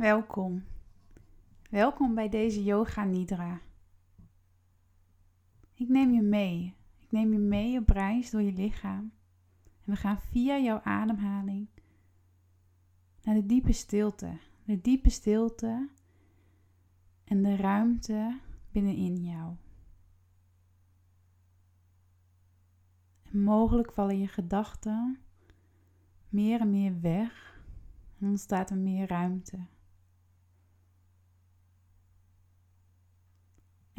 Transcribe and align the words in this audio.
Welkom. 0.00 0.64
Welkom 1.70 2.14
bij 2.14 2.28
deze 2.28 2.64
Yoga 2.64 3.04
Nidra. 3.04 3.60
Ik 5.74 5.88
neem 5.88 6.12
je 6.12 6.22
mee. 6.22 6.76
Ik 7.00 7.10
neem 7.10 7.32
je 7.32 7.38
mee 7.38 7.78
op 7.78 7.88
reis 7.88 8.30
door 8.30 8.42
je 8.42 8.52
lichaam. 8.52 9.12
En 9.84 9.92
we 9.92 9.96
gaan 9.96 10.20
via 10.20 10.58
jouw 10.58 10.80
ademhaling 10.80 11.68
naar 13.22 13.34
de 13.34 13.46
diepe 13.46 13.72
stilte. 13.72 14.38
De 14.64 14.80
diepe 14.80 15.10
stilte 15.10 15.88
en 17.24 17.42
de 17.42 17.56
ruimte 17.56 18.40
binnenin 18.72 19.24
jou. 19.24 19.54
En 23.22 23.42
mogelijk 23.42 23.92
vallen 23.92 24.18
je 24.18 24.28
gedachten 24.28 25.18
meer 26.28 26.60
en 26.60 26.70
meer 26.70 27.00
weg 27.00 27.62
en 28.18 28.28
ontstaat 28.28 28.70
er 28.70 28.78
meer 28.78 29.08
ruimte. 29.08 29.58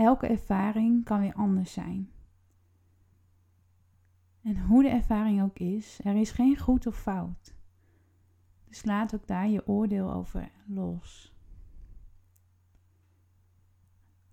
Elke 0.02 0.28
ervaring 0.28 1.04
kan 1.04 1.20
weer 1.20 1.34
anders 1.34 1.74
zijn. 1.74 2.12
En 4.42 4.60
hoe 4.60 4.84
de 4.84 4.90
ervaring 4.90 5.42
ook 5.42 5.60
is, 5.60 6.00
er 6.04 6.16
is 6.16 6.32
geen 6.32 6.58
goed 6.58 6.88
of 6.88 7.02
fout. 7.02 7.56
Dus 8.68 8.86
laat 8.86 9.16
ook 9.16 9.28
daar 9.28 9.48
je 9.48 9.68
oordeel 9.68 10.14
over 10.14 10.52
los. 10.66 11.36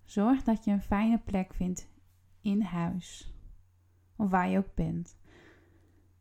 Zorg 0.03 0.43
dat 0.43 0.63
je 0.63 0.71
een 0.71 0.81
fijne 0.81 1.19
plek 1.19 1.53
vindt 1.53 1.89
in 2.41 2.61
huis, 2.61 3.33
of 4.15 4.29
waar 4.29 4.49
je 4.49 4.57
ook 4.57 4.75
bent, 4.75 5.17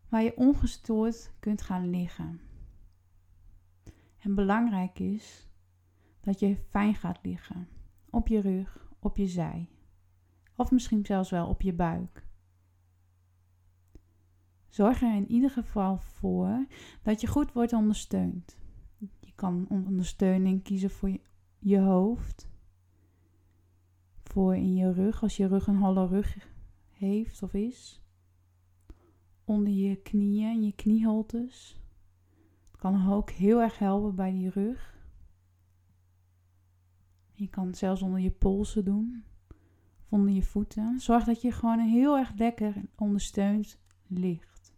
waar 0.08 0.22
je 0.22 0.36
ongestoord 0.36 1.32
kunt 1.40 1.62
gaan 1.62 1.90
liggen. 1.90 2.40
En 4.18 4.34
belangrijk 4.34 4.98
is 4.98 5.48
dat 6.20 6.38
je 6.38 6.56
fijn 6.56 6.94
gaat 6.94 7.18
liggen, 7.22 7.68
op 8.10 8.28
je 8.28 8.40
rug 8.40 8.87
op 8.98 9.16
je 9.16 9.26
zij. 9.26 9.68
Of 10.56 10.70
misschien 10.70 11.06
zelfs 11.06 11.30
wel 11.30 11.46
op 11.46 11.62
je 11.62 11.72
buik. 11.72 12.26
Zorg 14.68 15.02
er 15.02 15.14
in 15.14 15.30
ieder 15.30 15.50
geval 15.50 15.98
voor 15.98 16.66
dat 17.02 17.20
je 17.20 17.26
goed 17.26 17.52
wordt 17.52 17.72
ondersteund. 17.72 18.56
Je 19.20 19.32
kan 19.34 19.66
ondersteuning 19.68 20.62
kiezen 20.62 20.90
voor 20.90 21.18
je, 21.58 21.78
hoofd. 21.78 22.48
Voor 24.22 24.56
in 24.56 24.74
je 24.74 24.92
rug, 24.92 25.22
als 25.22 25.36
je 25.36 25.46
rug 25.46 25.66
een 25.66 25.76
holle 25.76 26.06
rug 26.06 26.48
heeft 26.90 27.42
of 27.42 27.54
is. 27.54 28.02
Onder 29.44 29.72
je 29.72 29.96
knieën 29.96 30.48
en 30.48 30.64
je 30.64 30.72
knieholtes. 30.72 31.80
Het 32.70 32.80
kan 32.80 33.12
ook 33.12 33.30
heel 33.30 33.60
erg 33.60 33.78
helpen 33.78 34.14
bij 34.14 34.30
die 34.30 34.50
rug. 34.50 34.97
Je 37.38 37.48
kan 37.48 37.66
het 37.66 37.78
zelfs 37.78 38.02
onder 38.02 38.20
je 38.20 38.30
polsen 38.30 38.84
doen. 38.84 39.24
Of 39.98 40.12
onder 40.12 40.34
je 40.34 40.42
voeten. 40.42 41.00
Zorg 41.00 41.24
dat 41.24 41.42
je 41.42 41.52
gewoon 41.52 41.78
heel 41.78 42.16
erg 42.16 42.32
lekker 42.36 42.74
ondersteund 42.96 43.78
ligt. 44.06 44.74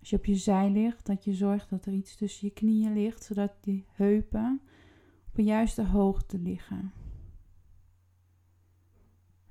Als 0.00 0.10
je 0.10 0.16
op 0.16 0.24
je 0.24 0.34
zij 0.34 0.70
ligt, 0.70 1.06
dat 1.06 1.24
je 1.24 1.34
zorgt 1.34 1.70
dat 1.70 1.86
er 1.86 1.92
iets 1.92 2.16
tussen 2.16 2.46
je 2.46 2.52
knieën 2.52 2.92
ligt, 2.92 3.24
zodat 3.24 3.52
die 3.60 3.86
heupen 3.88 4.60
op 5.28 5.38
een 5.38 5.44
juiste 5.44 5.84
hoogte 5.84 6.38
liggen. 6.38 6.92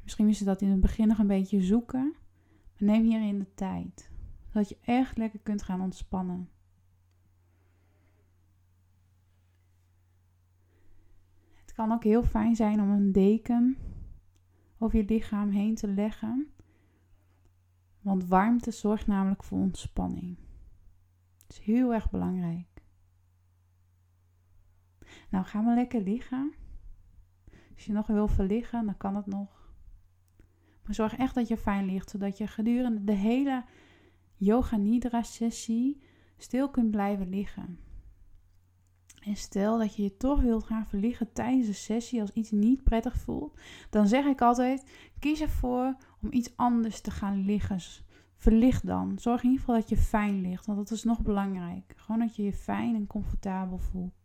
Misschien 0.03 0.28
is 0.28 0.39
dat 0.39 0.61
in 0.61 0.69
het 0.69 0.80
begin 0.80 1.08
nog 1.08 1.17
een 1.17 1.28
beetje 1.28 1.61
zoeken, 1.61 2.16
maar 2.72 2.89
neem 2.89 3.03
hierin 3.03 3.39
de 3.39 3.53
tijd, 3.53 4.11
zodat 4.47 4.69
je 4.69 4.78
echt 4.81 5.17
lekker 5.17 5.39
kunt 5.39 5.63
gaan 5.63 5.81
ontspannen. 5.81 6.50
Het 11.72 11.80
kan 11.80 11.91
ook 11.91 12.03
heel 12.03 12.23
fijn 12.23 12.55
zijn 12.55 12.81
om 12.81 12.89
een 12.89 13.11
deken 13.11 13.77
over 14.77 14.97
je 14.97 15.05
lichaam 15.05 15.50
heen 15.50 15.75
te 15.75 15.88
leggen. 15.88 16.51
Want 18.01 18.25
warmte 18.28 18.72
zorgt 18.72 19.07
namelijk 19.07 19.44
voor 19.44 19.59
ontspanning. 19.59 20.38
Het 21.41 21.51
is 21.51 21.59
heel 21.59 21.94
erg 21.94 22.09
belangrijk. 22.09 22.84
Nou, 25.29 25.46
gaan 25.46 25.66
we 25.66 25.73
lekker 25.73 26.01
liggen. 26.01 26.53
Als 27.73 27.85
je 27.85 27.94
nog 27.94 28.07
wil 28.07 28.28
verliggen, 28.28 28.85
dan 28.85 28.97
kan 28.97 29.16
het 29.16 29.25
nog. 29.25 29.73
Maar 30.84 30.96
zorg 30.96 31.17
echt 31.17 31.35
dat 31.35 31.47
je 31.47 31.57
fijn 31.57 31.85
ligt, 31.85 32.09
zodat 32.09 32.38
je 32.38 32.47
gedurende 32.47 33.03
de 33.03 33.16
hele 33.16 33.63
Yoga 34.35 34.78
Nidra 34.78 35.23
sessie 35.23 36.01
stil 36.38 36.69
kunt 36.69 36.91
blijven 36.91 37.29
liggen. 37.29 37.79
En 39.22 39.36
stel 39.36 39.78
dat 39.78 39.96
je 39.96 40.04
je 40.04 40.18
toch 40.18 40.42
wilt 40.42 40.64
gaan 40.64 40.88
verliggen 40.88 41.34
tijdens 41.34 41.68
de 41.68 41.74
sessie 41.74 42.22
als 42.22 42.32
iets 42.32 42.52
niet 42.52 42.84
prettig 42.84 43.16
voelt, 43.16 43.59
dan 43.90 44.08
zeg 44.08 44.26
ik 44.26 44.42
altijd: 44.42 44.86
kies 45.20 45.42
ervoor 45.42 45.96
om 46.22 46.32
iets 46.32 46.52
anders 46.56 47.02
te 47.02 47.12
gaan 47.12 47.46
liggen. 47.46 47.80
Verlicht 48.36 48.86
dan. 48.86 49.20
Zorg 49.20 49.44
in 49.44 49.50
ieder 49.50 49.66
geval 49.66 49.80
dat 49.80 49.90
je 49.90 49.98
fijn 49.98 50.42
ligt, 50.42 50.66
want 50.66 50.78
dat 50.78 50.92
is 50.92 51.04
nog 51.04 51.22
belangrijk. 51.22 51.94
Gewoon 51.96 52.20
dat 52.20 52.36
je 52.36 52.44
je 52.44 52.54
fijn 52.54 52.96
en 52.96 53.08
comfortabel 53.08 53.78
voelt. 53.78 54.22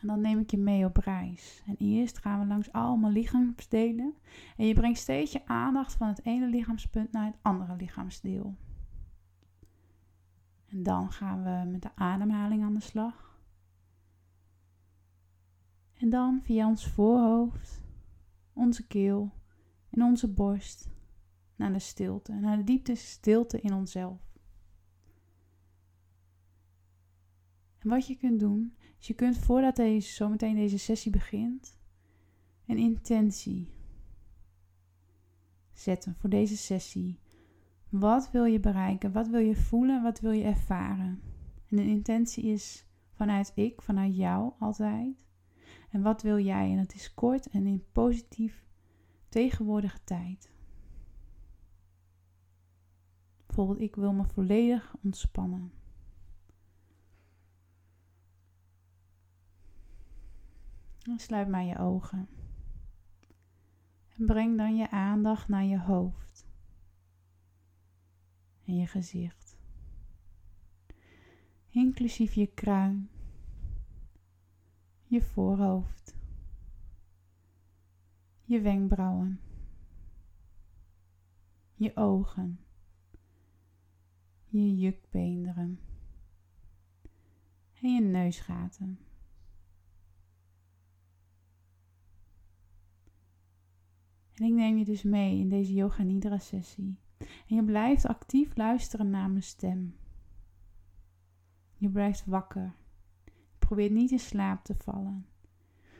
En 0.00 0.06
dan 0.06 0.20
neem 0.20 0.38
ik 0.38 0.50
je 0.50 0.58
mee 0.58 0.84
op 0.84 0.96
reis. 0.96 1.62
En 1.66 1.74
eerst 1.78 2.18
gaan 2.18 2.40
we 2.40 2.46
langs 2.46 2.72
allemaal 2.72 3.10
lichaamsdelen. 3.10 4.14
En 4.56 4.66
je 4.66 4.74
brengt 4.74 4.98
steeds 4.98 5.32
je 5.32 5.46
aandacht 5.46 5.94
van 5.94 6.08
het 6.08 6.24
ene 6.24 6.46
lichaamspunt 6.46 7.12
naar 7.12 7.26
het 7.26 7.38
andere 7.42 7.76
lichaamsdeel. 7.76 8.54
En 10.66 10.82
dan 10.82 11.12
gaan 11.12 11.42
we 11.42 11.70
met 11.70 11.82
de 11.82 11.94
ademhaling 11.94 12.62
aan 12.62 12.74
de 12.74 12.80
slag. 12.80 13.40
En 15.94 16.10
dan 16.10 16.40
via 16.42 16.68
ons 16.68 16.86
voorhoofd, 16.86 17.82
onze 18.52 18.86
keel 18.86 19.32
en 19.90 20.02
onze 20.02 20.32
borst 20.32 20.88
naar 21.56 21.72
de 21.72 21.78
stilte, 21.78 22.32
naar 22.32 22.56
de 22.56 22.64
diepte 22.64 22.94
stilte 22.94 23.60
in 23.60 23.74
onszelf. 23.74 24.20
En 27.78 27.88
wat 27.88 28.06
je 28.06 28.16
kunt 28.16 28.40
doen, 28.40 28.76
is 28.98 29.06
je 29.06 29.14
kunt 29.14 29.38
voordat 29.38 29.76
deze, 29.76 30.12
zometeen 30.12 30.54
deze 30.54 30.78
sessie 30.78 31.12
begint, 31.12 31.78
een 32.66 32.78
intentie 32.78 33.68
zetten 35.72 36.14
voor 36.18 36.30
deze 36.30 36.56
sessie. 36.56 37.18
Wat 37.88 38.30
wil 38.30 38.44
je 38.44 38.60
bereiken? 38.60 39.12
Wat 39.12 39.28
wil 39.28 39.40
je 39.40 39.56
voelen? 39.56 40.02
Wat 40.02 40.20
wil 40.20 40.30
je 40.30 40.44
ervaren? 40.44 41.22
En 41.68 41.76
de 41.76 41.86
intentie 41.86 42.44
is 42.44 42.86
vanuit 43.12 43.52
ik, 43.54 43.82
vanuit 43.82 44.16
jou 44.16 44.52
altijd. 44.58 45.26
En 45.90 46.02
wat 46.02 46.22
wil 46.22 46.38
jij? 46.38 46.70
En 46.70 46.78
het 46.78 46.94
is 46.94 47.14
kort 47.14 47.48
en 47.48 47.66
in 47.66 47.84
positief 47.92 48.66
tegenwoordige 49.28 50.04
tijd. 50.04 50.50
Bijvoorbeeld, 53.46 53.80
ik 53.80 53.96
wil 53.96 54.12
me 54.12 54.24
volledig 54.24 54.96
ontspannen. 55.02 55.72
En 61.02 61.18
sluit 61.18 61.48
maar 61.48 61.64
je 61.64 61.78
ogen. 61.78 62.28
En 64.16 64.26
breng 64.26 64.56
dan 64.56 64.76
je 64.76 64.90
aandacht 64.90 65.48
naar 65.48 65.64
je 65.64 65.80
hoofd 65.80 66.25
en 68.66 68.76
je 68.76 68.86
gezicht. 68.86 69.56
Inclusief 71.68 72.34
je 72.34 72.46
kruin, 72.46 73.08
je 75.04 75.22
voorhoofd, 75.22 76.16
je 78.44 78.60
wenkbrauwen, 78.60 79.40
je 81.74 81.96
ogen, 81.96 82.60
je 84.48 84.76
jukbeenderen 84.76 85.80
en 87.80 87.94
je 87.94 88.00
neusgaten. 88.00 88.98
En 94.34 94.44
ik 94.44 94.52
neem 94.52 94.76
je 94.76 94.84
dus 94.84 95.02
mee 95.02 95.38
in 95.38 95.48
deze 95.48 95.74
Yoga 95.74 96.02
Nidra 96.02 96.38
sessie 96.38 96.98
en 97.18 97.56
je 97.56 97.64
blijft 97.64 98.06
actief 98.06 98.56
luisteren 98.56 99.10
naar 99.10 99.30
mijn 99.30 99.42
stem. 99.42 99.94
Je 101.76 101.90
blijft 101.90 102.24
wakker. 102.26 102.74
Je 103.24 103.32
probeert 103.58 103.92
niet 103.92 104.10
in 104.10 104.18
slaap 104.18 104.64
te 104.64 104.74
vallen. 104.74 105.26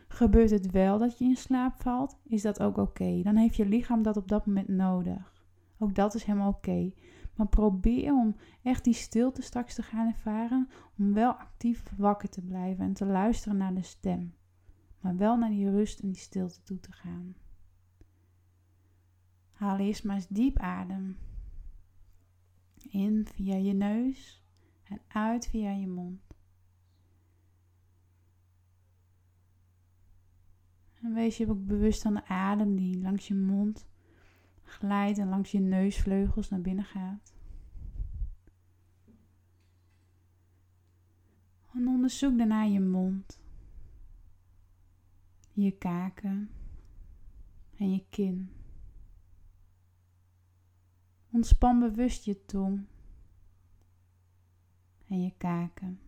Gebeurt 0.08 0.50
het 0.50 0.70
wel 0.70 0.98
dat 0.98 1.18
je 1.18 1.24
in 1.24 1.36
slaap 1.36 1.74
valt, 1.82 2.18
is 2.24 2.42
dat 2.42 2.60
ook 2.60 2.76
oké. 2.76 3.22
Dan 3.22 3.36
heeft 3.36 3.56
je 3.56 3.66
lichaam 3.66 4.02
dat 4.02 4.16
op 4.16 4.28
dat 4.28 4.46
moment 4.46 4.68
nodig. 4.68 5.44
Ook 5.78 5.94
dat 5.94 6.14
is 6.14 6.24
helemaal 6.24 6.48
oké. 6.48 6.92
Maar 7.34 7.48
probeer 7.48 8.12
om 8.12 8.36
echt 8.62 8.84
die 8.84 8.94
stilte 8.94 9.42
straks 9.42 9.74
te 9.74 9.82
gaan 9.82 10.06
ervaren. 10.06 10.68
Om 10.98 11.12
wel 11.12 11.32
actief 11.32 11.92
wakker 11.96 12.28
te 12.28 12.42
blijven 12.42 12.84
en 12.84 12.92
te 12.92 13.06
luisteren 13.06 13.56
naar 13.56 13.74
de 13.74 13.82
stem. 13.82 14.34
Maar 15.00 15.16
wel 15.16 15.36
naar 15.36 15.50
die 15.50 15.70
rust 15.70 16.00
en 16.00 16.08
die 16.08 16.20
stilte 16.20 16.62
toe 16.62 16.80
te 16.80 16.92
gaan. 16.92 17.34
Haal 19.56 19.78
eerst 19.78 20.04
maar 20.04 20.16
eens 20.16 20.28
diep 20.28 20.58
adem. 20.58 21.16
In 22.88 23.26
via 23.26 23.56
je 23.56 23.72
neus 23.72 24.42
en 24.84 25.00
uit 25.08 25.46
via 25.46 25.70
je 25.70 25.86
mond. 25.86 26.20
En 31.02 31.14
wees 31.14 31.36
je 31.36 31.50
ook 31.50 31.66
bewust 31.66 32.02
van 32.02 32.14
de 32.14 32.26
adem 32.26 32.76
die 32.76 33.00
langs 33.00 33.28
je 33.28 33.34
mond 33.34 33.86
glijdt 34.62 35.18
en 35.18 35.28
langs 35.28 35.50
je 35.50 35.60
neusvleugels 35.60 36.48
naar 36.48 36.60
binnen 36.60 36.84
gaat. 36.84 37.34
En 41.74 41.88
onderzoek 41.88 42.38
daarna 42.38 42.62
je 42.62 42.80
mond, 42.80 43.40
je 45.52 45.70
kaken 45.70 46.50
en 47.76 47.92
je 47.92 48.04
kin. 48.10 48.50
Ontspan 51.36 51.80
bewust 51.80 52.24
je 52.24 52.44
tong 52.44 52.86
en 55.08 55.22
je 55.22 55.32
kaken. 55.36 56.00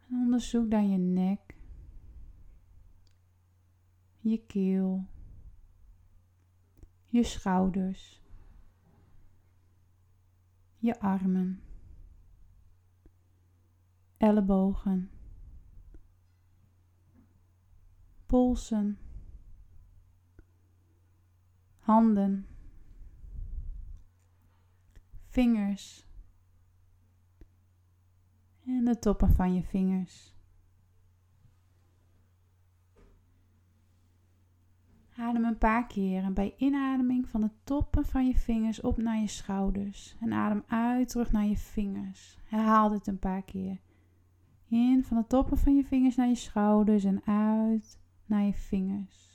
En 0.00 0.16
onderzoek 0.16 0.70
dan 0.70 0.90
je 0.90 0.98
nek, 0.98 1.56
je 4.20 4.46
keel, 4.46 5.06
je 7.06 7.22
schouders, 7.22 8.22
je 10.78 11.00
armen, 11.00 11.62
ellebogen, 14.16 15.10
polsen, 18.26 19.01
handen, 21.92 22.46
vingers 25.28 26.06
en 28.64 28.84
de 28.84 28.98
toppen 28.98 29.30
van 29.30 29.54
je 29.54 29.62
vingers. 29.62 30.34
Adem 35.16 35.44
een 35.44 35.58
paar 35.58 35.86
keer 35.86 36.22
en 36.22 36.34
bij 36.34 36.54
inademing 36.56 37.28
van 37.28 37.40
de 37.40 37.50
toppen 37.64 38.06
van 38.06 38.26
je 38.26 38.38
vingers 38.38 38.80
op 38.80 38.96
naar 38.96 39.20
je 39.20 39.26
schouders. 39.26 40.16
En 40.20 40.32
adem 40.32 40.64
uit 40.66 41.08
terug 41.08 41.32
naar 41.32 41.44
je 41.44 41.56
vingers. 41.56 42.38
Herhaal 42.44 42.88
dit 42.88 43.06
een 43.06 43.18
paar 43.18 43.42
keer. 43.42 43.80
In 44.68 45.04
van 45.04 45.16
de 45.16 45.26
toppen 45.26 45.58
van 45.58 45.76
je 45.76 45.84
vingers 45.84 46.16
naar 46.16 46.28
je 46.28 46.34
schouders 46.34 47.04
en 47.04 47.24
uit 47.24 47.98
naar 48.26 48.42
je 48.42 48.54
vingers. 48.54 49.31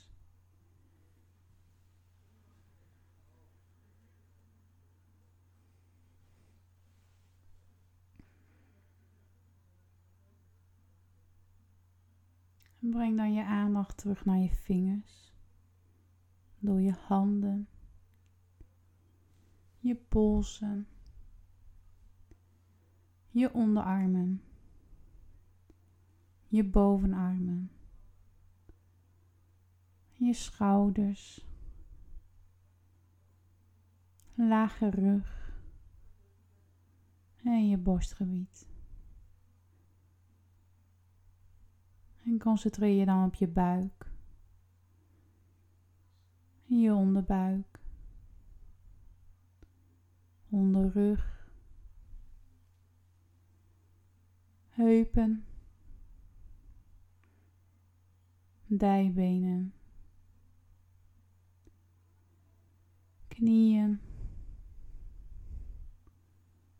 En 12.80 12.90
breng 12.90 13.16
dan 13.16 13.32
je 13.32 13.44
aandacht 13.44 13.96
terug 13.96 14.24
naar 14.24 14.38
je 14.38 14.50
vingers, 14.50 15.34
door 16.58 16.80
je 16.80 16.92
handen, 16.92 17.68
je 19.78 19.94
polsen, 19.94 20.86
je 23.30 23.52
onderarmen, 23.54 24.42
je 26.46 26.64
bovenarmen, 26.64 27.70
je 30.12 30.32
schouders, 30.32 31.46
lage 34.34 34.90
rug. 34.90 35.36
En 37.42 37.68
je 37.68 37.76
borstgebied. 37.76 38.67
En 42.28 42.38
concentreer 42.38 42.98
je 42.98 43.04
dan 43.04 43.24
op 43.24 43.34
je 43.34 43.48
buik. 43.48 44.10
Je 46.64 46.94
onderbuik. 46.94 47.80
Onderrug. 50.48 51.50
Heupen. 54.68 55.44
Dijbenen. 58.66 59.72
Knieën. 63.28 64.00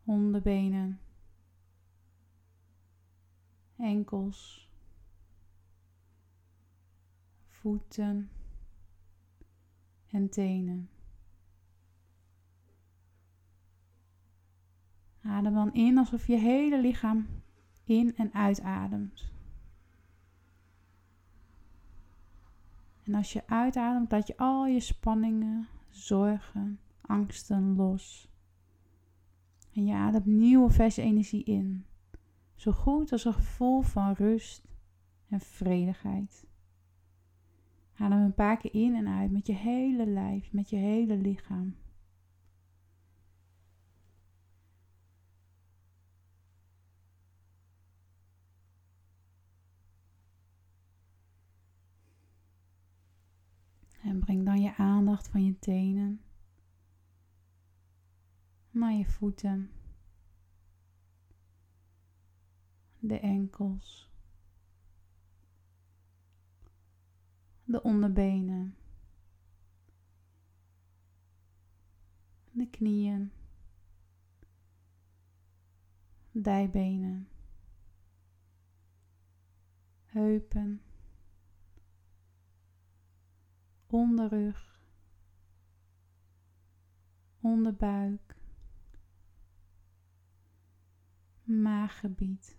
Onderbenen. 0.03 0.99
Enkels 3.77 4.68
voeten 7.69 8.29
en 10.11 10.29
tenen. 10.29 10.89
Adem 15.21 15.53
dan 15.53 15.73
in 15.73 15.97
alsof 15.97 16.27
je 16.27 16.37
hele 16.37 16.81
lichaam 16.81 17.27
in 17.83 18.15
en 18.15 18.33
uitademt. 18.33 19.31
En 23.03 23.13
als 23.13 23.33
je 23.33 23.47
uitademt, 23.47 24.11
laat 24.11 24.27
je 24.27 24.37
al 24.37 24.65
je 24.65 24.79
spanningen, 24.79 25.67
zorgen, 25.89 26.79
angsten 27.01 27.75
los. 27.75 28.29
En 29.73 29.85
je 29.85 29.93
ademt 29.93 30.25
nieuwe 30.25 30.69
verse 30.69 31.01
energie 31.01 31.43
in. 31.43 31.85
Zo 32.55 32.71
goed 32.71 33.11
als 33.11 33.25
een 33.25 33.33
gevoel 33.33 33.81
van 33.81 34.13
rust 34.13 34.63
en 35.27 35.39
vredigheid. 35.39 36.48
Adem 37.99 38.19
een 38.19 38.33
paar 38.33 38.57
keer 38.57 38.73
in 38.73 38.95
en 38.95 39.07
uit 39.07 39.31
met 39.31 39.47
je 39.47 39.53
hele 39.53 40.05
lijf, 40.05 40.53
met 40.53 40.69
je 40.69 40.75
hele 40.75 41.17
lichaam. 41.17 41.75
En 54.01 54.19
breng 54.19 54.45
dan 54.45 54.61
je 54.61 54.75
aandacht 54.75 55.27
van 55.27 55.45
je 55.45 55.59
tenen 55.59 56.21
naar 58.71 58.93
je 58.93 59.05
voeten, 59.05 59.71
de 62.99 63.19
enkels. 63.19 64.08
De 67.69 67.81
onderbenen, 67.83 68.75
de 72.51 72.69
knieën, 72.69 73.31
dijbenen, 76.31 77.27
heupen, 80.03 80.81
onderrug, 83.87 84.79
onderbuik, 87.41 88.35
maaggebied. 91.43 92.57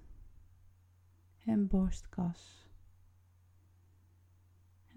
En 1.45 1.67
borstkas. 1.67 2.70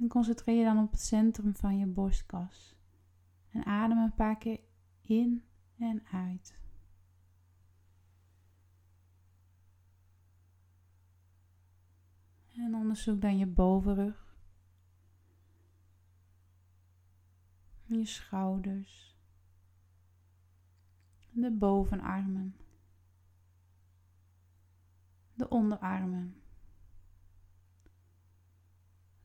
En 0.03 0.09
concentreer 0.09 0.57
je 0.57 0.63
dan 0.63 0.83
op 0.83 0.91
het 0.91 1.01
centrum 1.01 1.55
van 1.55 1.77
je 1.77 1.85
borstkas. 1.85 2.75
En 3.49 3.65
adem 3.65 3.97
een 3.97 4.13
paar 4.13 4.37
keer 4.37 4.59
in 5.01 5.43
en 5.77 6.05
uit. 6.11 6.59
En 12.55 12.75
onderzoek 12.75 13.21
dan 13.21 13.37
je 13.37 13.47
bovenrug. 13.47 14.37
Je 17.85 18.05
schouders. 18.05 19.17
De 21.31 21.51
bovenarmen. 21.51 22.55
De 25.33 25.49
onderarmen 25.49 26.42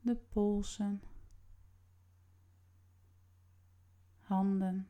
de 0.00 0.16
polsen, 0.16 1.02
handen, 4.18 4.88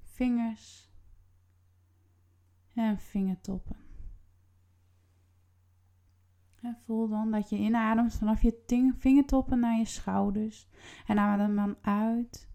vingers 0.00 0.90
en 2.74 2.98
vingertoppen. 2.98 3.76
En 6.60 6.76
voel 6.84 7.08
dan 7.08 7.30
dat 7.30 7.48
je 7.48 7.56
inademt 7.56 8.14
vanaf 8.14 8.42
je 8.42 8.92
vingertoppen 8.96 9.58
naar 9.58 9.78
je 9.78 9.84
schouders 9.84 10.68
en 11.06 11.18
adem 11.18 11.56
dan 11.56 11.76
uit 11.80 12.48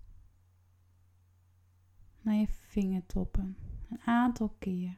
naar 2.22 2.36
je 2.36 2.48
vingertoppen. 2.48 3.58
Een 3.89 4.01
aantal 4.01 4.56
keer. 4.60 4.98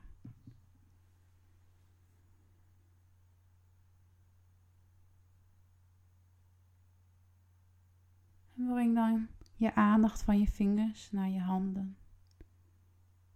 Breng 8.66 8.96
dan 8.96 9.28
je 9.56 9.76
aandacht 9.76 10.24
van 10.24 10.40
je 10.40 10.48
vingers 10.48 11.12
naar 11.12 11.30
je 11.30 11.40
handen, 11.40 11.98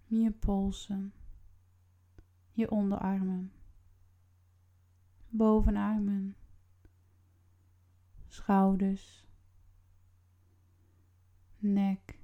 je 0.06 0.32
polsen, 0.32 1.14
je 2.52 2.72
onderarmen, 2.72 3.52
bovenarmen, 5.28 6.36
schouders, 8.28 9.26
nek, 11.58 12.20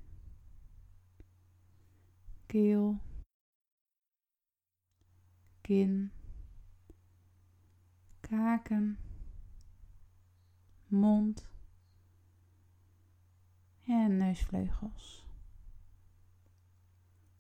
keel, 2.46 3.00
kin, 5.62 6.12
kaken, 8.20 8.98
mond 10.88 11.54
en 13.88 14.18
neusvleugels. 14.18 15.26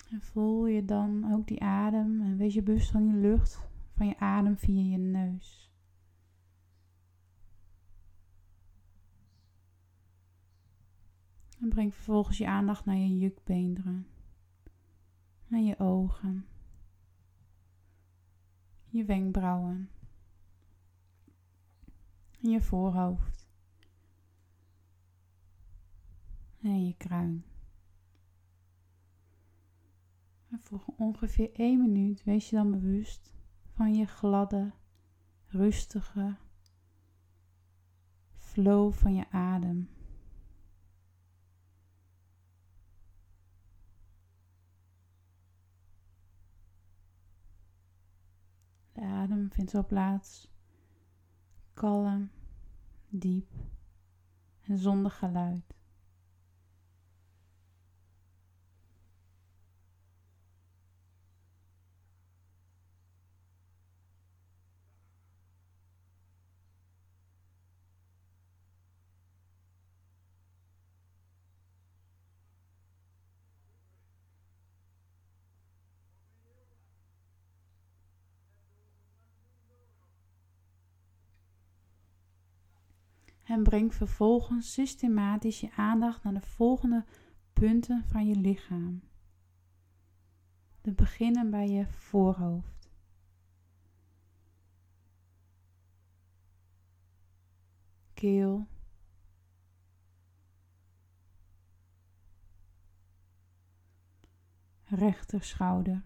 En 0.10 0.22
voel 0.22 0.68
je 0.68 0.86
dan 0.86 1.34
ook 1.34 1.48
die 1.48 1.62
adem 1.62 2.22
en 2.22 2.38
wees 2.38 2.54
je 2.54 2.62
bewust 2.62 2.92
van 2.92 3.04
die 3.04 3.22
lucht 3.22 3.60
van 3.92 4.08
je 4.08 4.20
adem 4.20 4.58
via 4.58 4.82
je 4.82 4.98
neus. 4.98 5.70
En 11.60 11.70
breng 11.70 11.94
vervolgens 11.94 12.38
je 12.38 12.48
aandacht 12.48 12.86
naar 12.86 12.96
je 12.96 13.18
jukbeenderen, 13.18 14.08
naar 15.48 15.62
je 15.62 15.80
ogen, 15.80 16.46
je 18.90 19.06
wenkbrauwen 19.06 19.90
en 22.42 22.50
je 22.50 22.62
voorhoofd 22.62 23.45
en 26.66 26.86
je 26.86 26.96
kruin. 26.98 27.46
En 30.50 30.60
voor 30.64 30.84
ongeveer 30.98 31.54
1 31.54 31.82
minuut 31.82 32.24
wees 32.24 32.50
je 32.50 32.56
dan 32.56 32.72
bewust 32.72 33.34
van 33.74 33.94
je 33.96 34.06
gladde, 34.06 34.74
rustige 35.46 36.38
flow 38.34 38.94
van 38.94 39.16
je 39.16 39.30
adem. 39.32 39.90
De 48.92 49.02
adem 49.02 49.52
vindt 49.52 49.72
zo 49.72 49.84
plaats, 49.84 50.52
kalm, 51.74 52.30
diep 53.10 53.52
en 54.62 54.78
zonder 54.78 55.12
geluid. 55.12 55.75
En 83.46 83.64
breng 83.64 83.94
vervolgens 83.94 84.74
systematisch 84.74 85.60
je 85.60 85.72
aandacht 85.76 86.24
naar 86.24 86.34
de 86.34 86.42
volgende 86.42 87.06
punten 87.54 88.04
van 88.08 88.28
je 88.28 88.36
lichaam. 88.36 89.02
We 90.82 90.92
beginnen 90.92 91.50
bij 91.50 91.68
je 91.68 91.88
voorhoofd. 91.88 92.90
Keel. 98.14 98.68
Rechterschouder. 104.84 106.04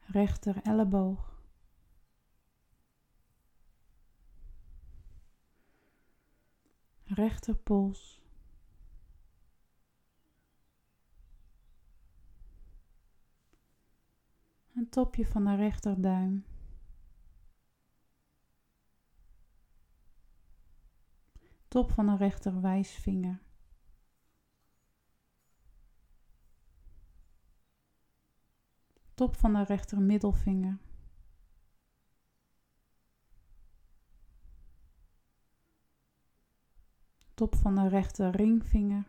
Rechter 0.00 0.62
elleboog. 0.62 1.37
Rechterpols. 7.14 8.20
Een 14.74 14.88
topje 14.88 15.26
van 15.26 15.44
de 15.44 15.54
rechterduim. 15.54 16.44
Top 21.68 21.90
van 21.90 22.06
de 22.06 22.16
rechterwijsvinger. 22.16 23.40
Top 29.14 29.36
van 29.36 29.52
de 29.52 29.64
rechter 29.64 30.00
middelvinger. 30.00 30.78
Top 37.38 37.54
van 37.54 37.74
de 37.74 37.88
rechter 37.88 38.30
ringvinger. 38.30 39.06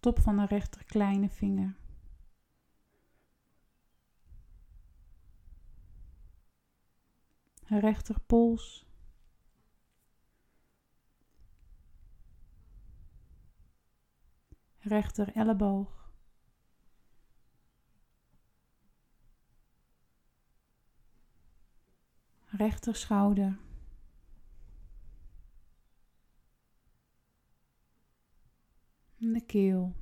Top 0.00 0.18
van 0.20 0.36
de 0.36 0.46
rechter 0.46 0.84
kleine 0.84 1.28
vinger. 1.28 1.76
Rechterpols. 7.66 8.86
Rechter 14.78 15.36
elleboog. 15.36 16.01
Rechter 22.52 22.94
schouder. 22.94 23.58
De 29.16 29.40
keel. 29.46 29.94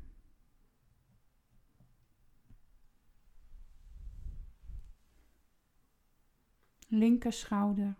Linker 6.88 7.32
schouder. 7.32 7.96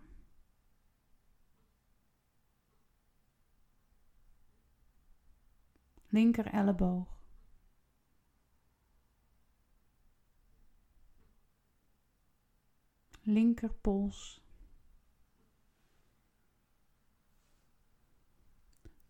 Linker 6.09 6.45
elleboog. 6.45 7.19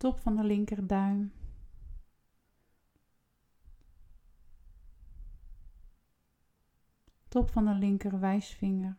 Top 0.01 0.19
van 0.19 0.35
de 0.35 0.43
linkerduim. 0.43 1.33
Top 7.27 7.49
van 7.49 7.65
de 7.65 7.73
linker 7.73 8.19
wijsvinger. 8.19 8.97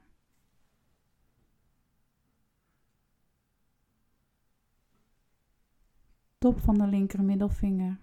Top 6.39 6.61
van 6.61 6.79
de 6.79 6.87
linker 6.87 7.23
middelvinger. 7.23 8.01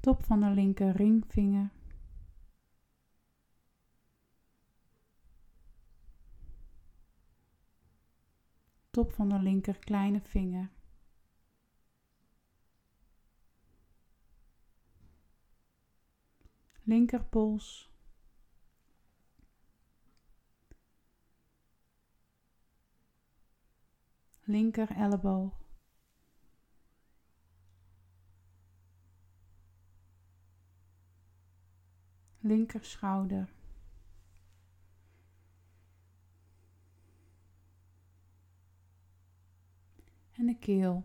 Top 0.00 0.24
van 0.24 0.40
de 0.40 0.50
linker 0.50 0.96
ringvinger. 0.96 1.75
top 8.96 9.12
van 9.12 9.28
de 9.28 9.38
linker 9.38 9.78
kleine 9.78 10.20
vinger. 10.20 10.70
Linkerpols. 16.82 17.90
Linker 24.44 24.90
elleboog. 24.90 25.64
Linker 32.38 32.84
schouder. 32.84 33.55
En 40.36 40.46
de 40.46 40.58
keel. 40.58 41.04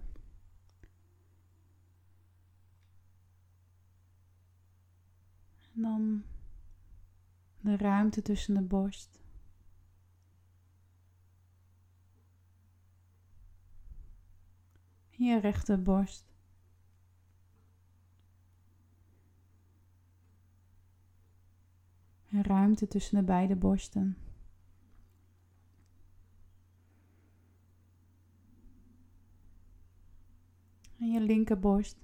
En 5.73 5.81
dan 5.81 6.23
de 7.61 7.77
ruimte 7.77 8.21
tussen 8.21 8.53
de 8.53 8.61
borst. 8.61 9.19
Je 15.09 15.39
rechterborst. 15.39 16.25
En 22.29 22.43
ruimte 22.43 22.87
tussen 22.87 23.17
de 23.17 23.23
beide 23.23 23.55
borsten. 23.55 24.17
En 31.01 31.10
linkerborst. 31.25 31.97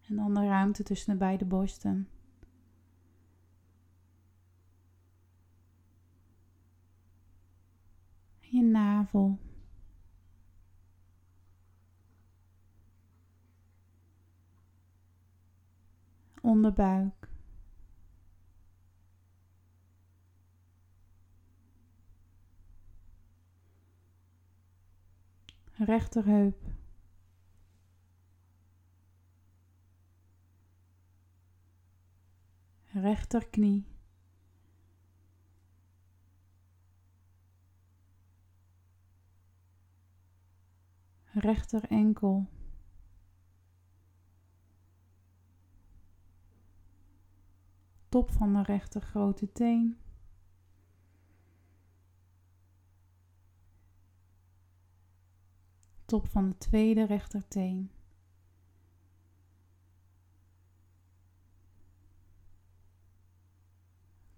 En 0.00 0.16
dan 0.16 0.34
de 0.34 0.40
ruimte 0.40 0.82
tussen 0.82 1.12
de 1.12 1.18
beide 1.18 1.44
borsten. 1.44 2.08
Je 8.40 8.62
navel. 8.62 9.38
Onderbuik. 16.40 17.23
Rechterheup. 25.84 26.74
rechterknie. 32.94 33.86
Rechter 41.24 41.84
enkel. 41.90 42.48
Top 48.08 48.30
van 48.30 48.52
de 48.52 48.62
rechter 48.62 49.00
grote 49.00 49.52
teen. 49.52 50.03
Top 56.04 56.28
van 56.28 56.48
de 56.48 56.58
tweede 56.58 57.06
rechterteen. 57.06 57.90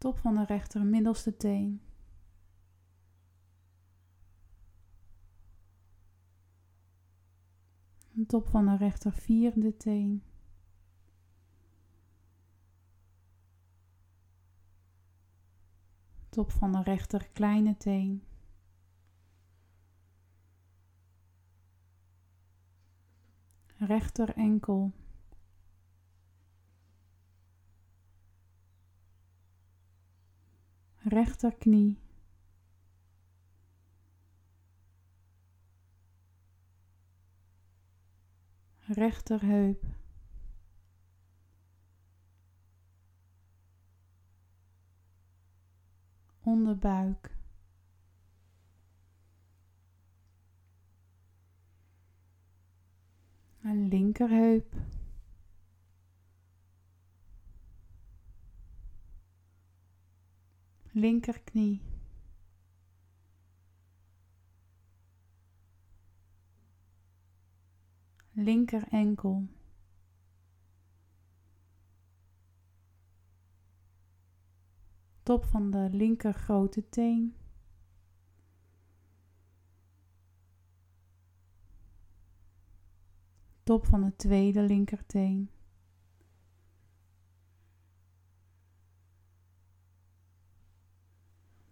top 0.06 0.18
van 0.18 0.34
de 0.34 0.44
rechter 0.44 0.84
middelste 0.84 1.36
teen. 1.36 1.80
top 8.26 8.48
van 8.48 8.66
de 8.66 8.76
rechter 8.76 9.12
vierde 9.12 9.76
teen. 9.76 10.22
Top 16.28 16.50
van 16.50 16.72
de 16.72 16.82
rechter 16.82 17.28
kleine 17.32 17.76
teen. 17.76 18.22
Rechter 23.78 24.36
enkel. 24.36 24.92
rechterknie. 31.06 31.98
Rechterheup. 38.88 39.82
Onderbuik. 46.40 47.35
Linkerheup. 53.74 54.74
linkerknie. 60.96 61.80
Linker 68.32 68.88
enkel. 68.90 69.48
Top 75.22 75.44
van 75.44 75.70
de 75.70 75.88
linker 75.90 76.32
grote 76.32 76.88
teen. 76.88 77.34
Top 83.66 83.86
van 83.86 84.04
de 84.04 84.16
tweede 84.16 84.62
linkerteen. 84.62 85.50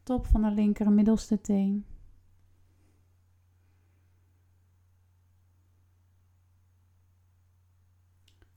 top 0.05 0.27
van 0.27 0.43
de 0.43 0.51
linker 0.51 0.93
middelste 0.93 1.41
teen. 1.41 1.87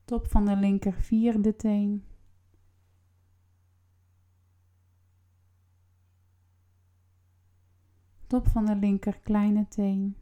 Top 0.06 0.28
van 0.28 0.45
de 0.45 0.56
linker 0.56 0.93
vierde 0.93 1.56
teen. 1.56 2.04
Top 8.28 8.47
van 8.47 8.65
de 8.65 8.76
linker 8.76 9.19
kleine 9.19 9.67
teen. 9.67 10.15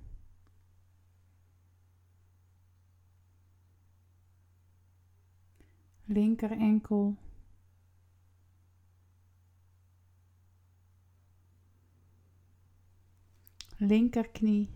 Linker 6.08 6.52
enkel. 6.52 7.16
linkerknie. 13.78 14.70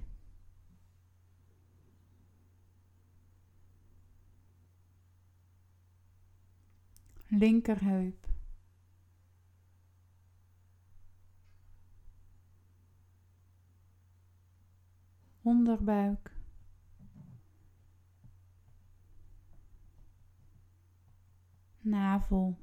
Linkerheup. 7.32 8.28
Onderbuik. 15.42 16.39
Navel. 21.90 22.58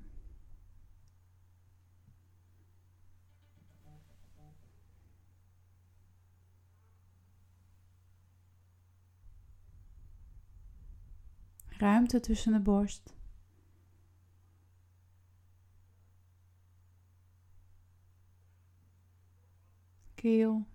ruimte 11.78 12.20
tussen 12.20 12.52
de 12.52 12.60
borst. 12.60 13.14
Keel. 20.14 20.66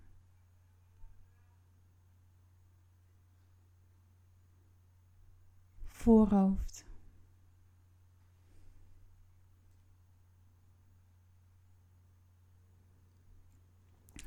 Voorhoofd. 5.86 6.91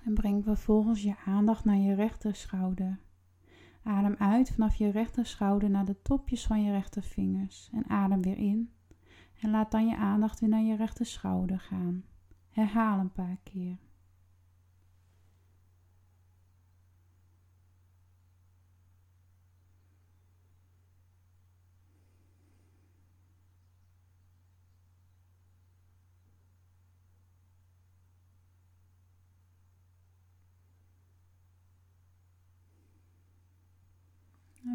En 0.05 0.13
breng 0.13 0.43
vervolgens 0.43 1.01
je 1.01 1.15
aandacht 1.25 1.65
naar 1.65 1.77
je 1.77 1.93
rechterschouder. 1.93 2.99
Adem 3.83 4.15
uit 4.17 4.51
vanaf 4.51 4.75
je 4.75 4.89
rechterschouder 4.89 5.69
naar 5.69 5.85
de 5.85 6.01
topjes 6.01 6.45
van 6.45 6.63
je 6.63 6.71
rechtervingers 6.71 7.69
en 7.73 7.89
adem 7.89 8.21
weer 8.21 8.37
in. 8.37 8.71
En 9.41 9.49
laat 9.49 9.71
dan 9.71 9.87
je 9.87 9.97
aandacht 9.97 10.39
weer 10.39 10.49
naar 10.49 10.61
je 10.61 10.75
rechterschouder 10.75 11.59
gaan. 11.59 12.03
Herhaal 12.49 12.99
een 12.99 13.11
paar 13.11 13.37
keer. 13.43 13.77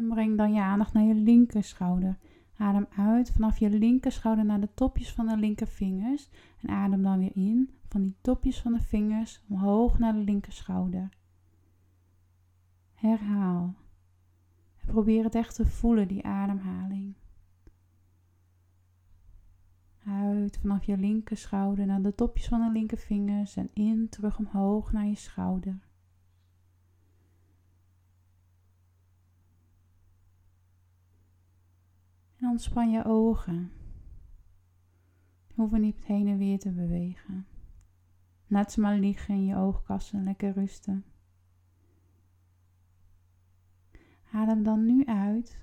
breng 0.13 0.37
dan 0.37 0.53
je 0.53 0.61
aandacht 0.61 0.93
naar 0.93 1.03
je 1.03 1.13
linkerschouder. 1.13 2.17
Adem 2.57 2.87
uit 2.97 3.31
vanaf 3.31 3.57
je 3.57 3.69
linkerschouder 3.69 4.45
naar 4.45 4.59
de 4.59 4.73
topjes 4.73 5.13
van 5.13 5.27
de 5.27 5.37
linkervingers. 5.37 6.29
En 6.61 6.69
adem 6.69 7.03
dan 7.03 7.19
weer 7.19 7.35
in 7.35 7.69
van 7.87 8.01
die 8.01 8.15
topjes 8.21 8.61
van 8.61 8.73
de 8.73 8.81
vingers 8.81 9.43
omhoog 9.49 9.99
naar 9.99 10.13
de 10.13 10.19
linkerschouder. 10.19 11.09
Herhaal. 12.93 13.75
Probeer 14.85 15.23
het 15.23 15.35
echt 15.35 15.55
te 15.55 15.65
voelen, 15.65 16.07
die 16.07 16.25
ademhaling. 16.25 17.15
Uit 20.05 20.57
vanaf 20.57 20.83
je 20.83 20.97
linkerschouder 20.97 21.85
naar 21.85 22.01
de 22.01 22.15
topjes 22.15 22.47
van 22.47 22.61
de 22.61 22.71
linkervingers 22.71 23.55
en 23.55 23.69
in 23.73 24.09
terug 24.09 24.37
omhoog 24.37 24.91
naar 24.91 25.05
je 25.05 25.15
schouder. 25.15 25.79
En 32.41 32.49
ontspan 32.49 32.91
je 32.91 33.05
ogen. 33.05 33.71
Je 35.47 35.53
hoeft 35.55 35.71
niet 35.71 36.05
heen 36.05 36.27
en 36.27 36.37
weer 36.37 36.59
te 36.59 36.71
bewegen. 36.71 37.45
Laat 38.47 38.71
ze 38.71 38.79
maar 38.79 38.97
liggen 38.97 39.35
in 39.35 39.45
je 39.45 39.55
oogkassen, 39.55 40.23
lekker 40.23 40.51
rusten. 40.51 41.05
Adem 44.31 44.63
dan 44.63 44.85
nu 44.85 45.05
uit 45.05 45.59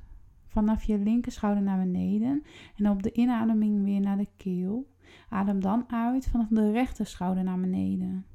vanaf 0.46 0.82
je 0.82 0.98
linkerschouder 0.98 1.62
naar 1.62 1.78
beneden 1.78 2.42
en 2.76 2.90
op 2.90 3.02
de 3.02 3.12
inademing 3.12 3.84
weer 3.84 4.00
naar 4.00 4.16
de 4.16 4.28
keel. 4.36 4.92
Adem 5.28 5.60
dan 5.60 5.90
uit 5.90 6.26
vanaf 6.26 6.48
de 6.48 6.70
rechterschouder 6.70 7.44
naar 7.44 7.60
beneden. 7.60 8.26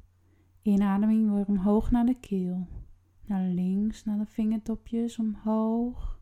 Inademing 0.62 1.32
weer 1.32 1.46
omhoog 1.46 1.90
naar 1.90 2.06
de 2.06 2.20
keel. 2.20 2.66
Naar 3.26 3.48
links, 3.48 4.04
naar 4.04 4.18
de 4.18 4.26
vingertopjes, 4.26 5.18
omhoog, 5.18 6.20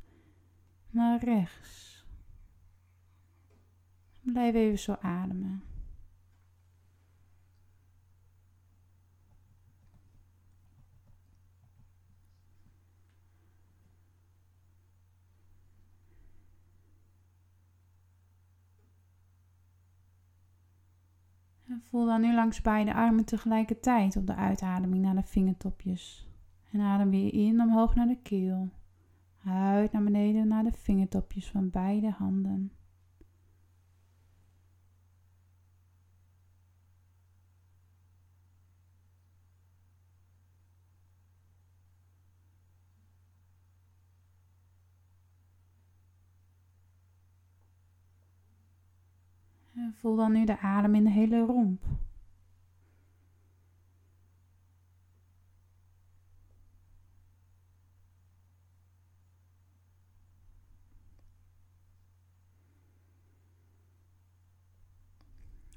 naar 0.90 1.24
rechts. 1.24 1.91
Blijf 4.22 4.54
even 4.54 4.78
zo 4.78 4.96
ademen. 5.00 5.62
En 21.68 21.82
voel 21.82 22.06
dan 22.06 22.20
nu 22.20 22.34
langs 22.34 22.60
beide 22.60 22.94
armen 22.94 23.24
tegelijkertijd 23.24 24.16
op 24.16 24.26
de 24.26 24.34
uitademing 24.34 25.02
naar 25.02 25.14
de 25.14 25.22
vingertopjes. 25.22 26.28
En 26.70 26.80
adem 26.80 27.10
weer 27.10 27.34
in 27.34 27.60
omhoog 27.60 27.94
naar 27.94 28.06
de 28.06 28.18
keel. 28.22 28.70
Uit 29.44 29.92
naar 29.92 30.04
beneden 30.04 30.48
naar 30.48 30.64
de 30.64 30.72
vingertopjes 30.72 31.50
van 31.50 31.70
beide 31.70 32.10
handen. 32.10 32.72
Voel 49.92 50.16
dan 50.16 50.32
nu 50.32 50.44
de 50.44 50.58
adem 50.58 50.94
in 50.94 51.04
de 51.04 51.10
hele 51.10 51.44
romp. 51.44 51.82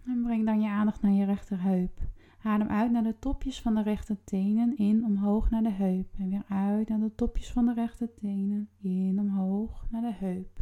En 0.05 0.21
breng 0.23 0.45
dan 0.45 0.61
je 0.61 0.69
aandacht 0.69 1.01
naar 1.01 1.11
je 1.11 1.25
rechterheup. 1.25 1.99
Adem 2.43 2.67
uit 2.67 2.91
naar 2.91 3.03
de 3.03 3.19
topjes 3.19 3.61
van 3.61 3.75
de 3.75 3.81
rechtertenen, 3.81 4.77
in 4.77 5.05
omhoog 5.05 5.49
naar 5.49 5.63
de 5.63 5.71
heup. 5.71 6.13
En 6.17 6.29
weer 6.29 6.43
uit 6.47 6.89
naar 6.89 6.99
de 6.99 7.15
topjes 7.15 7.51
van 7.51 7.65
de 7.65 7.73
rechtertenen, 7.73 8.69
in 8.77 9.19
omhoog 9.19 9.87
naar 9.89 10.01
de 10.01 10.13
heup. 10.13 10.59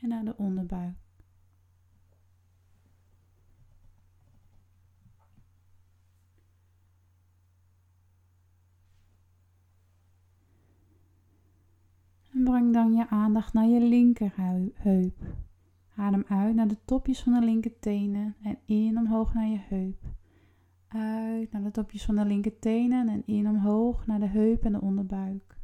En 0.00 0.08
naar 0.08 0.24
de 0.24 0.36
onderbuik. 0.36 1.03
En 12.34 12.44
breng 12.44 12.72
dan 12.72 12.92
je 12.94 13.08
aandacht 13.08 13.52
naar 13.52 13.66
je 13.66 13.80
linkerheup. 13.80 15.16
Adem 15.96 16.24
uit 16.28 16.54
naar 16.54 16.68
de 16.68 16.84
topjes 16.84 17.22
van 17.22 17.32
de 17.32 17.40
linkertenen 17.40 18.36
en 18.42 18.58
in 18.64 18.98
omhoog 18.98 19.34
naar 19.34 19.46
je 19.46 19.58
heup. 19.58 20.02
Uit 20.88 21.52
naar 21.52 21.62
de 21.62 21.70
topjes 21.70 22.04
van 22.04 22.16
de 22.16 22.24
linkertenen 22.24 23.08
en 23.08 23.22
in 23.26 23.48
omhoog 23.48 24.06
naar 24.06 24.20
de 24.20 24.26
heup 24.26 24.64
en 24.64 24.72
de 24.72 24.80
onderbuik. 24.80 25.58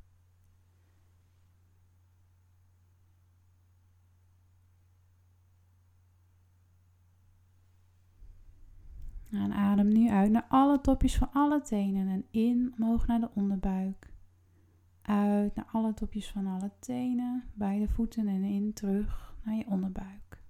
En 9.30 9.52
adem 9.52 9.88
nu 9.88 10.08
uit 10.08 10.30
naar 10.30 10.46
alle 10.48 10.80
topjes 10.80 11.16
van 11.16 11.32
alle 11.32 11.60
tenen 11.60 12.08
en 12.08 12.24
in 12.30 12.74
omhoog 12.78 13.06
naar 13.06 13.20
de 13.20 13.30
onderbuik. 13.34 14.09
Uit 15.10 15.54
naar 15.54 15.68
alle 15.72 15.94
topjes 15.94 16.30
van 16.30 16.46
alle 16.46 16.70
tenen, 16.78 17.44
beide 17.54 17.88
voeten 17.88 18.28
en 18.28 18.42
in 18.42 18.72
terug 18.72 19.34
naar 19.42 19.54
je 19.54 19.66
onderbuik. 19.66 20.42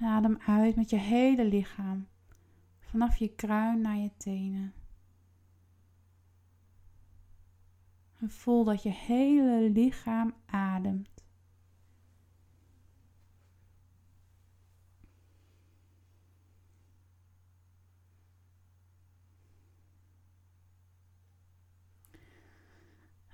Adem 0.00 0.38
uit 0.46 0.76
met 0.76 0.90
je 0.90 0.96
hele 0.96 1.44
lichaam, 1.44 2.06
vanaf 2.78 3.16
je 3.16 3.34
kruin 3.34 3.80
naar 3.80 3.96
je 3.96 4.10
tenen. 4.16 4.72
En 8.18 8.30
voel 8.30 8.64
dat 8.64 8.82
je 8.82 8.90
hele 8.90 9.70
lichaam 9.70 10.34
ademt. 10.46 11.16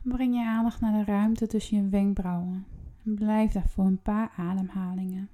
Breng 0.02 0.34
je 0.34 0.46
aandacht 0.46 0.80
naar 0.80 1.04
de 1.04 1.12
ruimte 1.12 1.46
tussen 1.46 1.76
je 1.76 1.88
wenkbrauwen 1.88 2.66
en 3.04 3.14
blijf 3.14 3.52
daar 3.52 3.68
voor 3.68 3.84
een 3.84 4.02
paar 4.02 4.32
ademhalingen. 4.36 5.28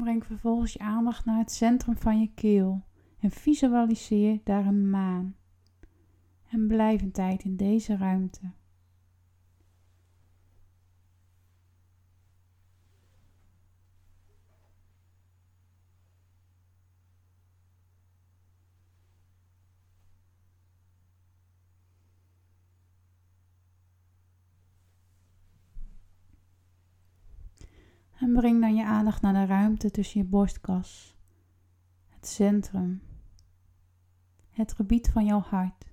Breng 0.00 0.24
vervolgens 0.24 0.72
je 0.72 0.78
aandacht 0.78 1.24
naar 1.24 1.38
het 1.38 1.52
centrum 1.52 1.96
van 1.96 2.20
je 2.20 2.30
keel 2.34 2.84
en 3.18 3.30
visualiseer 3.30 4.40
daar 4.44 4.66
een 4.66 4.90
maan. 4.90 5.34
En 6.50 6.66
blijf 6.66 7.02
een 7.02 7.12
tijd 7.12 7.44
in 7.44 7.56
deze 7.56 7.96
ruimte. 7.96 8.40
En 28.20 28.32
breng 28.32 28.60
dan 28.60 28.74
je 28.74 28.84
aandacht 28.84 29.22
naar 29.22 29.32
de 29.32 29.44
ruimte 29.44 29.90
tussen 29.90 30.20
je 30.20 30.26
borstkas, 30.26 31.16
het 32.08 32.26
centrum, 32.26 33.02
het 34.50 34.72
gebied 34.72 35.08
van 35.08 35.24
jouw 35.24 35.40
hart. 35.40 35.88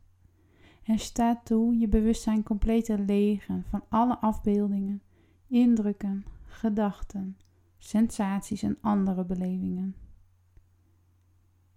En 0.83 0.99
sta 0.99 1.41
toe 1.43 1.77
je 1.77 1.87
bewustzijn 1.87 2.43
compleet 2.43 2.85
te 2.85 2.99
legen 2.99 3.63
van 3.69 3.83
alle 3.89 4.17
afbeeldingen, 4.17 5.01
indrukken, 5.47 6.25
gedachten, 6.45 7.37
sensaties 7.77 8.63
en 8.63 8.77
andere 8.81 9.25
belevingen. 9.25 9.95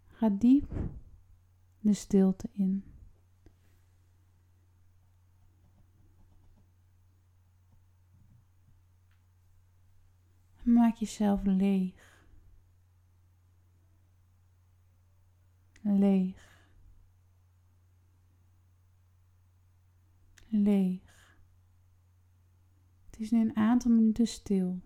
Ga 0.07 0.29
diep 0.29 0.73
de 1.81 1.93
stilte 1.93 2.49
in. 2.53 2.90
Maak 10.71 10.97
jezelf 10.97 11.45
leeg. 11.45 11.95
Leeg. 15.83 16.37
Leeg. 20.49 21.01
Het 23.11 23.21
is 23.21 23.31
nu 23.31 23.41
een 23.41 23.57
aantal 23.57 23.91
minuten 23.91 24.27
stil. 24.27 24.81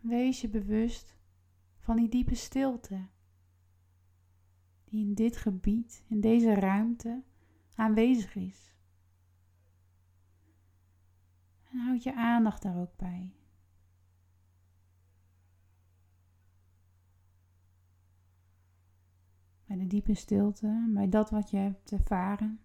Wees 0.00 0.40
je 0.40 0.48
bewust 0.48 1.16
van 1.78 1.96
die 1.96 2.08
diepe 2.08 2.34
stilte 2.34 3.08
die 4.84 5.06
in 5.06 5.14
dit 5.14 5.36
gebied, 5.36 6.04
in 6.06 6.20
deze 6.20 6.54
ruimte 6.54 7.22
aanwezig 7.74 8.34
is. 8.34 8.74
En 11.70 11.78
houd 11.78 12.02
je 12.02 12.14
aandacht 12.14 12.62
daar 12.62 12.80
ook 12.80 12.96
bij. 12.96 13.34
Bij 19.64 19.76
de 19.76 19.86
diepe 19.86 20.14
stilte, 20.14 20.90
bij 20.94 21.08
dat 21.08 21.30
wat 21.30 21.50
je 21.50 21.56
hebt 21.56 21.92
ervaren. 21.92 22.60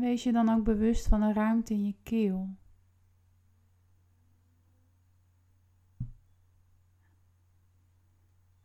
Wees 0.00 0.22
je 0.22 0.32
dan 0.32 0.48
ook 0.48 0.64
bewust 0.64 1.08
van 1.08 1.20
de 1.20 1.32
ruimte 1.32 1.74
in 1.74 1.84
je 1.84 1.94
keel. 2.02 2.56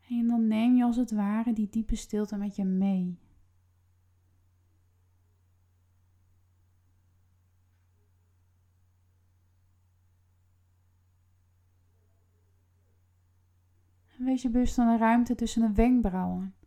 En 0.09 0.27
dan 0.27 0.47
neem 0.47 0.75
je 0.75 0.83
als 0.83 0.95
het 0.95 1.11
ware 1.11 1.53
die 1.53 1.69
diepe 1.69 1.95
stilte 1.95 2.37
met 2.37 2.55
je 2.55 2.63
mee. 2.63 3.19
Wees 14.17 14.41
je 14.41 14.49
bewust 14.49 14.75
van 14.75 14.87
de 14.87 14.97
ruimte 14.97 15.35
tussen 15.35 15.61
de 15.61 15.73
wenkbrauwen. 15.73 16.60